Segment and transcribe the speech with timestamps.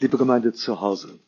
[0.00, 1.18] Liebe Gemeinde zu Hause,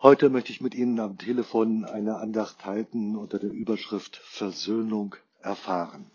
[0.00, 6.10] heute möchte ich mit Ihnen am Telefon eine Andacht halten unter der Überschrift Versöhnung erfahren.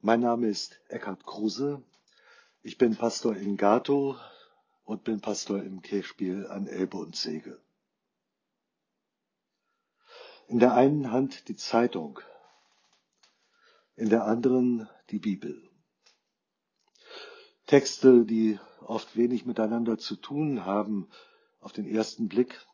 [0.00, 1.82] Mein Name ist Eckhard Kruse.
[2.62, 4.16] Ich bin Pastor in Gato
[4.86, 7.60] und bin Pastor im Kirchspiel an Elbe und Sege.
[10.48, 12.18] In der einen Hand die Zeitung,
[13.94, 15.68] in der anderen die Bibel.
[17.66, 18.58] Texte, die
[18.88, 21.08] oft wenig miteinander zu tun haben
[21.60, 22.64] auf den ersten Blick,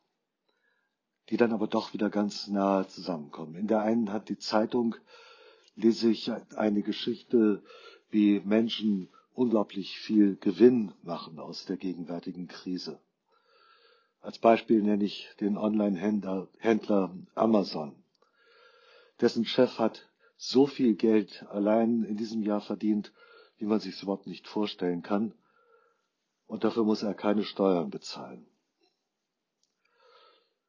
[1.30, 3.54] die dann aber doch wieder ganz nahe zusammenkommen.
[3.54, 4.94] In der einen hat die Zeitung,
[5.76, 7.62] lese ich eine Geschichte,
[8.10, 13.00] wie Menschen unglaublich viel Gewinn machen aus der gegenwärtigen Krise.
[14.20, 17.94] Als Beispiel nenne ich den Online-Händler Amazon.
[19.20, 23.12] Dessen Chef hat so viel Geld allein in diesem Jahr verdient,
[23.58, 25.32] wie man sich es überhaupt nicht vorstellen kann.
[26.52, 28.46] Und dafür muss er keine Steuern bezahlen.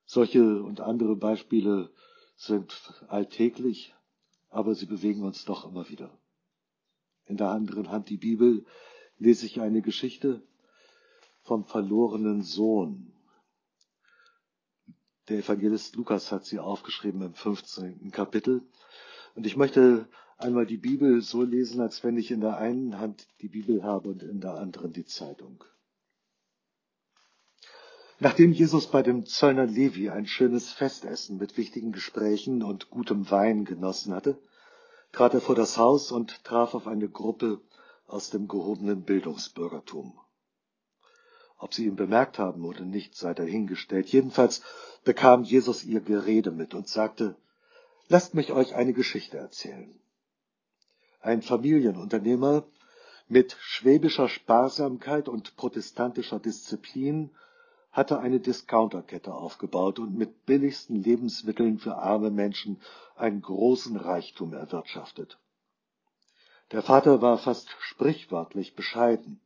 [0.05, 1.91] Solche und andere Beispiele
[2.37, 3.93] sind alltäglich,
[4.49, 6.17] aber sie bewegen uns doch immer wieder.
[7.25, 8.65] In der anderen Hand die Bibel
[9.17, 10.41] lese ich eine Geschichte
[11.41, 13.11] vom verlorenen Sohn.
[15.27, 18.09] Der Evangelist Lukas hat sie aufgeschrieben im 15.
[18.11, 18.61] Kapitel.
[19.35, 23.27] Und ich möchte einmal die Bibel so lesen, als wenn ich in der einen Hand
[23.41, 25.65] die Bibel habe und in der anderen die Zeitung.
[28.23, 33.65] Nachdem Jesus bei dem Zöllner Levi ein schönes Festessen mit wichtigen Gesprächen und gutem Wein
[33.65, 34.37] genossen hatte,
[35.11, 37.59] trat er vor das Haus und traf auf eine Gruppe
[38.07, 40.17] aus dem gehobenen Bildungsbürgertum.
[41.57, 44.07] Ob sie ihn bemerkt haben oder nicht, sei dahingestellt.
[44.07, 44.61] Jedenfalls
[45.03, 47.35] bekam Jesus ihr Gerede mit und sagte,
[48.07, 49.99] Lasst mich euch eine Geschichte erzählen.
[51.19, 52.63] Ein Familienunternehmer
[53.27, 57.29] mit schwäbischer Sparsamkeit und protestantischer Disziplin
[57.93, 62.81] hatte eine Discounterkette aufgebaut und mit billigsten Lebensmitteln für arme Menschen
[63.15, 65.39] einen großen Reichtum erwirtschaftet.
[66.71, 69.39] Der Vater war fast sprichwörtlich bescheiden.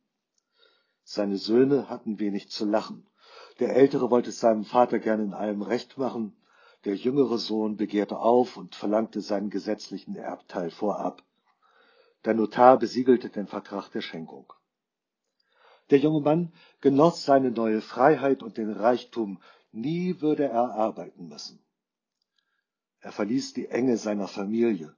[1.04, 3.06] Seine Söhne hatten wenig zu lachen.
[3.60, 6.36] Der Ältere wollte es seinem Vater gern in allem recht machen,
[6.86, 11.22] der jüngere Sohn begehrte auf und verlangte seinen gesetzlichen Erbteil vorab.
[12.24, 14.54] Der Notar besiegelte den Vertrag der Schenkung.
[15.90, 21.60] Der junge Mann genoss seine neue Freiheit und den Reichtum, nie würde er arbeiten müssen.
[23.00, 24.96] Er verließ die Enge seiner Familie,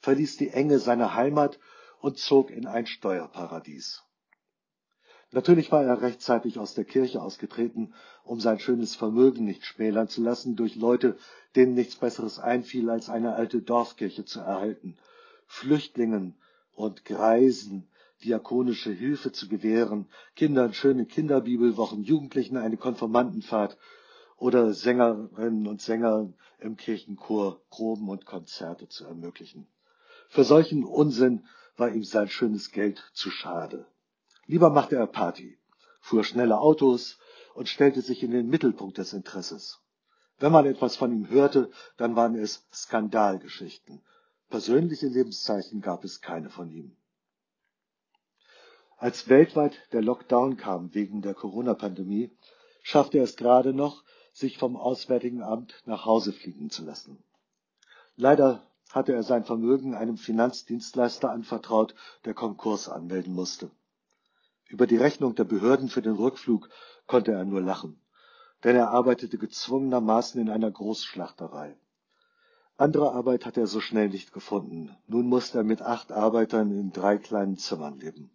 [0.00, 1.58] verließ die Enge seiner Heimat
[2.00, 4.02] und zog in ein Steuerparadies.
[5.32, 7.92] Natürlich war er rechtzeitig aus der Kirche ausgetreten,
[8.22, 11.16] um sein schönes Vermögen nicht schmälern zu lassen durch Leute,
[11.56, 14.96] denen nichts Besseres einfiel, als eine alte Dorfkirche zu erhalten,
[15.46, 16.36] Flüchtlingen
[16.72, 17.88] und Greisen
[18.24, 23.76] diakonische Hilfe zu gewähren, Kindern schöne Kinderbibelwochen, Jugendlichen eine Konformantenfahrt
[24.36, 29.66] oder Sängerinnen und Sängern im Kirchenchor Proben und Konzerte zu ermöglichen.
[30.28, 31.46] Für solchen Unsinn
[31.76, 33.86] war ihm sein schönes Geld zu schade.
[34.46, 35.58] Lieber machte er Party,
[36.00, 37.18] fuhr schnelle Autos
[37.54, 39.80] und stellte sich in den Mittelpunkt des Interesses.
[40.38, 44.02] Wenn man etwas von ihm hörte, dann waren es Skandalgeschichten.
[44.50, 46.96] Persönliche Lebenszeichen gab es keine von ihm.
[48.96, 52.30] Als weltweit der Lockdown kam wegen der Corona-Pandemie,
[52.82, 57.22] schaffte er es gerade noch, sich vom Auswärtigen Amt nach Hause fliegen zu lassen.
[58.16, 61.94] Leider hatte er sein Vermögen einem Finanzdienstleister anvertraut,
[62.24, 63.70] der Konkurs anmelden musste.
[64.68, 66.68] Über die Rechnung der Behörden für den Rückflug
[67.06, 68.00] konnte er nur lachen,
[68.62, 71.76] denn er arbeitete gezwungenermaßen in einer Großschlachterei.
[72.76, 74.96] Andere Arbeit hatte er so schnell nicht gefunden.
[75.06, 78.30] Nun musste er mit acht Arbeitern in drei kleinen Zimmern leben.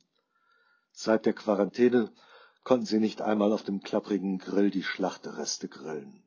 [1.02, 2.12] Seit der Quarantäne
[2.66, 6.22] konnten sie nicht einmal auf dem klapprigen Grill die Schlachtereste grillen.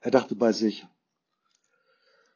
[0.00, 0.86] Er dachte bei sich,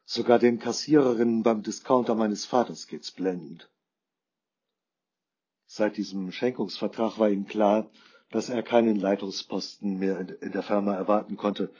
[0.03, 3.69] sogar den Kassiererinnen beim Discounter meines Vaters geht's blendend.
[5.67, 7.91] Seit diesem Schenkungsvertrag war ihm klar,
[8.31, 11.71] dass er keinen Leitungsposten mehr in der Firma erwarten konnte.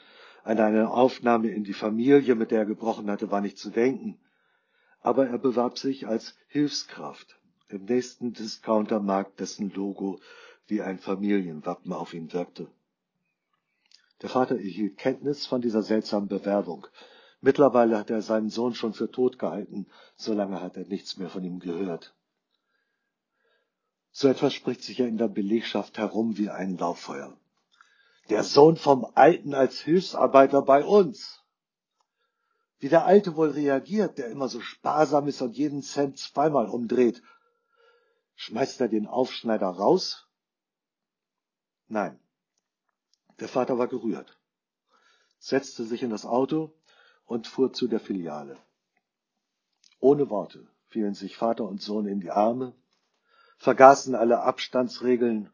[0.43, 4.19] An eine Aufnahme in die Familie, mit der er gebrochen hatte, war nicht zu denken.
[4.99, 7.40] Aber er bewarb sich als Hilfskraft
[7.73, 10.19] im nächsten Discountermarkt, dessen Logo
[10.67, 12.67] wie ein Familienwappen auf ihn wirkte.
[14.21, 16.87] Der Vater erhielt Kenntnis von dieser seltsamen Bewerbung.
[17.41, 21.29] Mittlerweile hat er seinen Sohn schon für tot gehalten, so lange hat er nichts mehr
[21.29, 22.13] von ihm gehört.
[24.11, 27.35] So etwas spricht sich ja in der Belegschaft herum wie ein Lauffeuer.
[28.29, 31.41] Der Sohn vom Alten als Hilfsarbeiter bei uns.
[32.79, 37.21] Wie der Alte wohl reagiert, der immer so sparsam ist und jeden Cent zweimal umdreht.
[38.35, 40.27] Schmeißt er den Aufschneider raus?
[41.87, 42.19] Nein,
[43.39, 44.37] der Vater war gerührt,
[45.39, 46.73] setzte sich in das Auto
[47.25, 48.57] und fuhr zu der Filiale.
[49.99, 52.73] Ohne Worte fielen sich Vater und Sohn in die Arme,
[53.57, 55.51] vergaßen alle Abstandsregeln.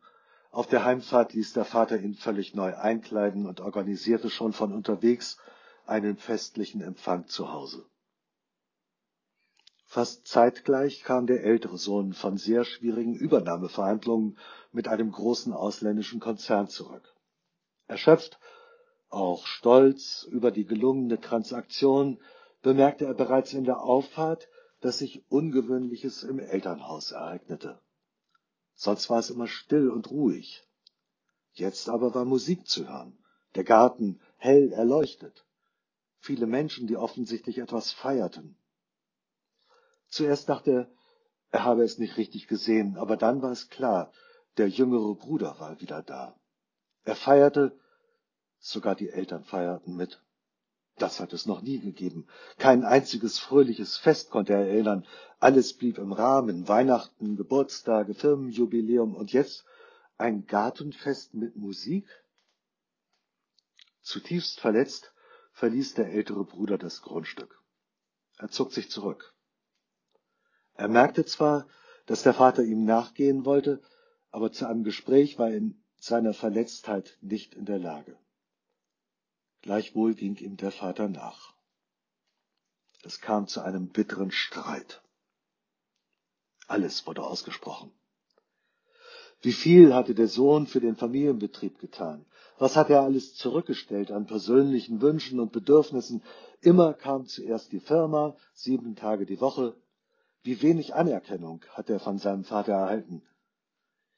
[0.52, 5.38] Auf der Heimfahrt ließ der Vater ihn völlig neu einkleiden und organisierte schon von unterwegs
[5.86, 7.86] einen festlichen Empfang zu Hause.
[9.98, 14.38] Fast zeitgleich kam der ältere Sohn von sehr schwierigen Übernahmeverhandlungen
[14.72, 17.16] mit einem großen ausländischen Konzern zurück.
[17.88, 18.38] Erschöpft,
[19.10, 22.20] auch stolz über die gelungene Transaktion,
[22.62, 24.48] bemerkte er bereits in der Auffahrt,
[24.82, 27.80] dass sich Ungewöhnliches im Elternhaus ereignete.
[28.76, 30.64] Sonst war es immer still und ruhig.
[31.54, 33.18] Jetzt aber war Musik zu hören,
[33.56, 35.48] der Garten hell erleuchtet,
[36.20, 38.60] viele Menschen, die offensichtlich etwas feierten.
[40.10, 40.92] Zuerst dachte er,
[41.50, 44.12] er habe es nicht richtig gesehen, aber dann war es klar,
[44.58, 46.36] der jüngere Bruder war wieder da.
[47.04, 47.78] Er feierte,
[48.60, 50.22] sogar die Eltern feierten mit.
[50.98, 52.28] Das hat es noch nie gegeben.
[52.58, 55.06] Kein einziges fröhliches Fest konnte er erinnern.
[55.40, 56.68] Alles blieb im Rahmen.
[56.68, 59.64] Weihnachten, Geburtstage, Firmenjubiläum und jetzt
[60.18, 62.08] ein Gartenfest mit Musik?
[64.02, 65.14] Zutiefst verletzt
[65.52, 67.62] verließ der ältere Bruder das Grundstück.
[68.38, 69.36] Er zog sich zurück.
[70.78, 71.68] Er merkte zwar,
[72.06, 73.82] dass der Vater ihm nachgehen wollte,
[74.32, 78.16] aber zu einem Gespräch war er in seiner Verletztheit nicht in der Lage.
[79.62, 81.56] Gleichwohl ging ihm der Vater nach.
[83.04, 85.02] Es kam zu einem bitteren Streit.
[86.68, 87.92] Alles wurde ausgesprochen.
[89.42, 92.26] Wie viel hatte der Sohn für den Familienbetrieb getan?
[92.60, 96.24] Was hat er alles zurückgestellt an persönlichen Wünschen und Bedürfnissen?
[96.62, 99.76] Immer kam zuerst die Firma, sieben Tage die Woche.
[100.44, 103.22] Wie wenig Anerkennung hat er von seinem Vater erhalten.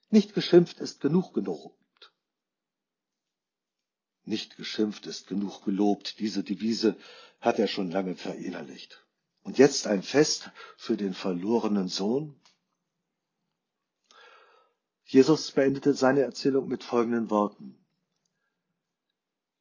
[0.10, 1.76] Nicht geschimpft ist genug genug.
[4.26, 6.20] Nicht geschimpft ist genug gelobt.
[6.20, 6.96] Diese Devise
[7.40, 9.06] hat er schon lange verinnerlicht.
[9.42, 12.40] Und jetzt ein Fest für den verlorenen Sohn?
[15.06, 17.84] Jesus beendete seine Erzählung mit folgenden Worten.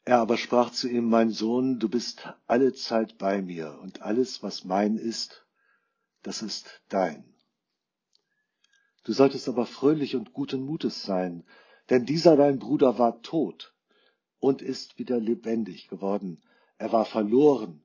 [0.05, 4.43] Er aber sprach zu ihm, mein Sohn, du bist alle Zeit bei mir und alles,
[4.43, 5.47] was mein ist,
[6.29, 7.25] das ist dein.
[9.05, 11.43] Du solltest aber fröhlich und guten Mutes sein,
[11.89, 13.75] denn dieser dein Bruder war tot
[14.39, 16.43] und ist wieder lebendig geworden.
[16.77, 17.83] Er war verloren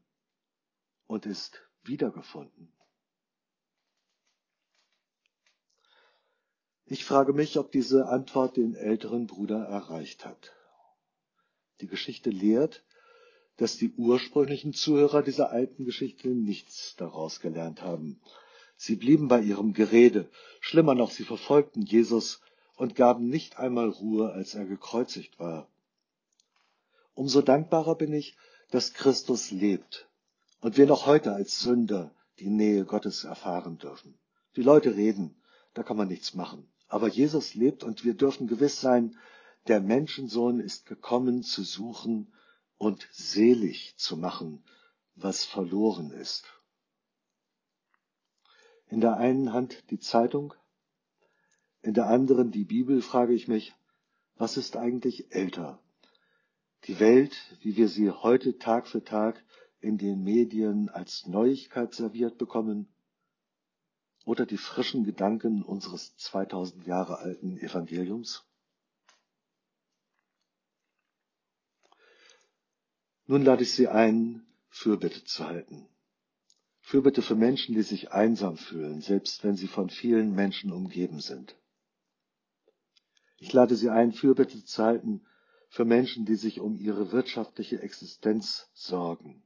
[1.07, 2.73] und ist wiedergefunden.
[6.83, 10.51] Ich frage mich, ob diese Antwort den älteren Bruder erreicht hat.
[11.79, 12.83] Die Geschichte lehrt,
[13.57, 18.19] dass die ursprünglichen Zuhörer dieser alten Geschichte nichts daraus gelernt haben.
[18.75, 20.29] Sie blieben bei ihrem Gerede,
[20.59, 22.41] schlimmer noch, sie verfolgten Jesus
[22.75, 25.69] und gaben nicht einmal Ruhe, als er gekreuzigt war.
[27.13, 28.35] Umso dankbarer bin ich,
[28.71, 30.09] dass Christus lebt
[30.61, 34.17] und wir noch heute als Sünder die Nähe Gottes erfahren dürfen.
[34.55, 35.35] Die Leute reden,
[35.75, 36.67] da kann man nichts machen.
[36.87, 39.15] Aber Jesus lebt und wir dürfen gewiss sein,
[39.67, 42.33] der Menschensohn ist gekommen zu suchen
[42.77, 44.63] und selig zu machen,
[45.15, 46.45] was verloren ist.
[48.87, 50.53] In der einen Hand die Zeitung,
[51.81, 53.73] in der anderen die Bibel, frage ich mich,
[54.35, 55.79] was ist eigentlich älter,
[56.85, 59.43] die Welt, wie wir sie heute Tag für Tag
[59.79, 62.87] in den Medien als Neuigkeit serviert bekommen,
[64.25, 68.45] oder die frischen Gedanken unseres 2000 Jahre alten Evangeliums?
[73.25, 75.87] Nun lade ich Sie ein, Fürbitte zu halten.
[76.81, 81.55] Fürbitte für Menschen, die sich einsam fühlen, selbst wenn sie von vielen Menschen umgeben sind.
[83.37, 85.25] Ich lade Sie ein, Fürbitte zu halten
[85.69, 89.43] für Menschen, die sich um ihre wirtschaftliche Existenz sorgen.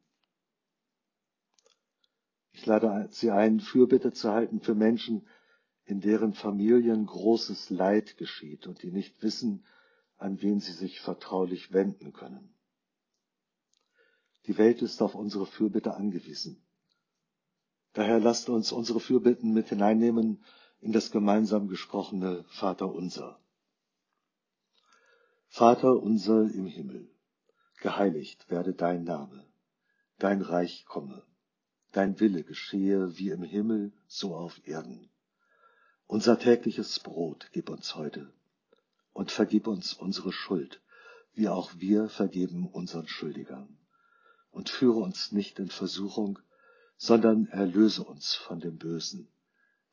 [2.51, 5.27] Ich lade Sie ein, Fürbitte zu halten für Menschen,
[5.85, 9.63] in deren Familien großes Leid geschieht und die nicht wissen,
[10.17, 12.56] an wen sie sich vertraulich wenden können.
[14.47, 16.63] Die Welt ist auf unsere Fürbitte angewiesen.
[17.91, 20.41] Daher lasst uns unsere Fürbitten mit hineinnehmen
[20.79, 23.41] in das gemeinsam gesprochene Vaterunser.
[25.49, 27.09] Vater unser im Himmel,
[27.81, 29.45] geheiligt werde dein Name,
[30.17, 31.23] dein Reich komme,
[31.91, 35.09] dein Wille geschehe wie im Himmel, so auf Erden.
[36.05, 38.31] Unser tägliches Brot gib uns heute
[39.11, 40.81] und vergib uns unsere Schuld,
[41.33, 43.77] wie auch wir vergeben unseren Schuldigern.
[44.67, 46.39] Und führe uns nicht in Versuchung,
[46.97, 49.29] sondern erlöse uns von dem Bösen.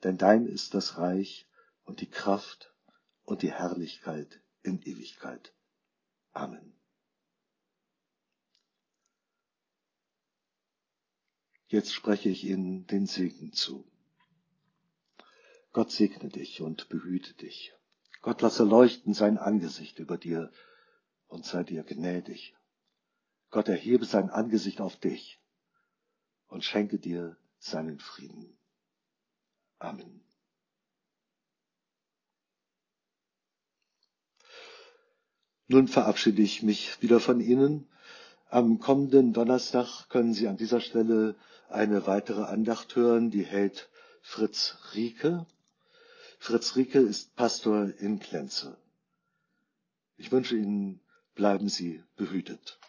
[0.02, 1.46] Denn dein ist das Reich
[1.84, 2.74] und die Kraft
[3.22, 5.54] und die Herrlichkeit in Ewigkeit.
[6.32, 6.74] Amen.
[11.68, 13.86] Jetzt spreche ich Ihnen den Segen zu.
[15.72, 17.72] Gott segne dich und behüte dich.
[18.22, 20.50] Gott lasse leuchten sein Angesicht über dir
[21.28, 22.56] und sei dir gnädig.
[23.54, 25.38] Gott erhebe sein Angesicht auf dich
[26.48, 28.58] und schenke dir seinen Frieden.
[29.78, 30.24] Amen.
[35.68, 37.86] Nun verabschiede ich mich wieder von Ihnen.
[38.50, 41.36] Am kommenden Donnerstag können Sie an dieser Stelle
[41.68, 43.88] eine weitere Andacht hören, die hält
[44.20, 45.46] Fritz Rieke.
[46.40, 48.76] Fritz Rieke ist Pastor in Klenze.
[50.16, 51.00] Ich wünsche Ihnen,
[51.36, 52.80] bleiben Sie behütet.